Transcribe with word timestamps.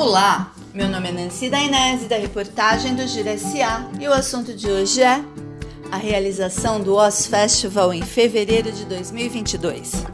Olá, 0.00 0.50
meu 0.72 0.88
nome 0.88 1.10
é 1.10 1.12
Nancy 1.12 1.50
Dainese 1.50 2.06
da 2.06 2.16
reportagem 2.16 2.94
do 2.94 3.06
Gira 3.06 3.36
SA 3.36 3.86
e 4.00 4.08
o 4.08 4.12
assunto 4.14 4.54
de 4.54 4.66
hoje 4.66 5.02
é 5.02 5.22
a 5.92 5.98
realização 5.98 6.80
do 6.80 6.94
Oz 6.94 7.26
Festival 7.26 7.92
em 7.92 8.00
fevereiro 8.00 8.72
de 8.72 8.86
2022. 8.86 10.06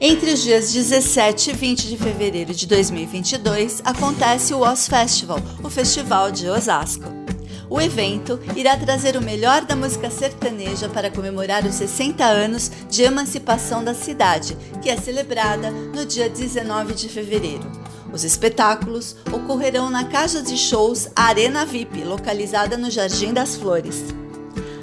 Entre 0.00 0.32
os 0.32 0.42
dias 0.42 0.72
17 0.72 1.50
e 1.50 1.52
20 1.52 1.88
de 1.88 1.98
fevereiro 1.98 2.54
de 2.54 2.66
2022 2.66 3.82
acontece 3.84 4.54
o 4.54 4.60
Oz 4.60 4.88
Festival, 4.88 5.38
o 5.62 5.68
festival 5.68 6.32
de 6.32 6.48
Osasco. 6.48 7.25
O 7.68 7.80
evento 7.80 8.38
irá 8.54 8.76
trazer 8.76 9.16
o 9.16 9.22
melhor 9.22 9.64
da 9.64 9.74
música 9.74 10.08
sertaneja 10.08 10.88
para 10.88 11.10
comemorar 11.10 11.64
os 11.64 11.74
60 11.74 12.24
anos 12.24 12.70
de 12.88 13.02
emancipação 13.02 13.82
da 13.82 13.92
cidade, 13.92 14.56
que 14.80 14.88
é 14.88 14.96
celebrada 14.96 15.70
no 15.70 16.06
dia 16.06 16.28
19 16.28 16.94
de 16.94 17.08
fevereiro. 17.08 17.70
Os 18.12 18.22
espetáculos 18.22 19.16
ocorrerão 19.32 19.90
na 19.90 20.04
Casa 20.04 20.42
de 20.42 20.56
Shows 20.56 21.08
Arena 21.14 21.66
VIP, 21.66 22.04
localizada 22.04 22.76
no 22.76 22.90
Jardim 22.90 23.32
das 23.32 23.56
Flores. 23.56 24.04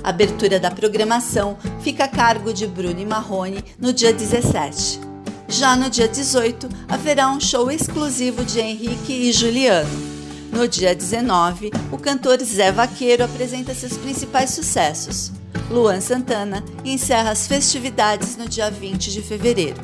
A 0.03 0.09
abertura 0.09 0.59
da 0.59 0.69
programação 0.69 1.57
fica 1.81 2.03
a 2.03 2.09
cargo 2.09 2.53
de 2.53 2.67
Bruno 2.67 3.05
Marrone 3.07 3.63
no 3.79 3.93
dia 3.93 4.11
17. 4.11 4.99
Já 5.47 5.77
no 5.77 5.89
dia 5.89 6.07
18, 6.07 6.67
haverá 6.89 7.29
um 7.29 7.39
show 7.39 7.71
exclusivo 7.71 8.43
de 8.43 8.59
Henrique 8.59 9.13
e 9.13 9.31
Juliano. 9.31 10.12
No 10.53 10.67
dia 10.67 10.93
19, 10.93 11.71
o 11.91 11.97
cantor 11.97 12.39
Zé 12.43 12.71
Vaqueiro 12.71 13.23
apresenta 13.23 13.73
seus 13.73 13.97
principais 13.97 14.51
sucessos. 14.51 15.31
Luan 15.67 15.99
Santana 15.99 16.63
encerra 16.85 17.31
as 17.31 17.47
festividades 17.47 18.37
no 18.37 18.47
dia 18.47 18.69
20 18.69 19.11
de 19.11 19.23
fevereiro. 19.23 19.81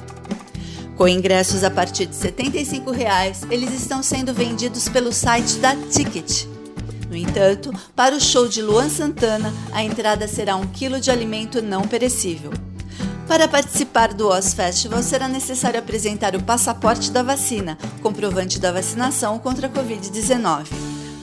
Com 0.96 1.08
ingressos 1.08 1.64
a 1.64 1.72
partir 1.72 2.06
de 2.06 2.16
75 2.16 2.92
reais, 2.92 3.42
eles 3.50 3.74
estão 3.74 4.04
sendo 4.04 4.32
vendidos 4.32 4.88
pelo 4.88 5.12
site 5.12 5.56
da 5.56 5.76
Ticket. 5.76 6.46
No 7.10 7.18
entanto, 7.18 7.74
para 7.96 8.16
o 8.16 8.22
show 8.22 8.48
de 8.48 8.62
Luan 8.62 8.90
Santana, 8.90 9.52
a 9.72 9.84
entrada 9.84 10.28
será 10.28 10.56
um 10.56 10.68
quilo 10.68 11.00
de 11.00 11.10
alimento 11.10 11.64
não 11.64 11.88
perecível. 11.88 12.52
Para 13.30 13.48
participar 13.48 14.12
do 14.12 14.28
Oz 14.28 14.56
Festival, 14.56 15.04
será 15.04 15.28
necessário 15.28 15.80
apresentar 15.80 16.36
o 16.36 16.42
passaporte 16.42 17.12
da 17.12 17.22
vacina, 17.22 17.78
comprovante 18.02 18.60
da 18.60 18.72
vacinação 18.72 19.38
contra 19.38 19.68
a 19.68 19.70
Covid-19. 19.70 20.66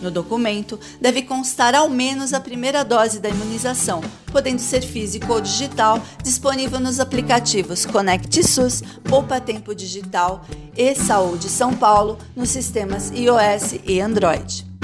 No 0.01 0.09
documento, 0.09 0.79
deve 1.01 1.23
constar 1.23 1.75
ao 1.75 1.91
menos 1.91 2.33
a 2.33 2.39
primeira 2.39 2.85
dose 2.85 3.19
da 3.19 3.29
imunização, 3.29 4.01
podendo 4.31 4.61
ser 4.61 4.83
físico 4.83 5.33
ou 5.33 5.41
digital, 5.41 6.01
disponível 6.23 6.79
nos 6.79 7.01
aplicativos 7.01 7.85
Conect 7.85 8.41
SUS, 8.41 8.85
Poupa 9.03 9.41
Tempo 9.41 9.75
Digital 9.75 10.45
e 10.77 10.95
Saúde 10.95 11.49
São 11.49 11.75
Paulo, 11.75 12.19
nos 12.37 12.51
sistemas 12.51 13.11
iOS 13.11 13.81
e 13.85 14.01
Android. 14.01 14.76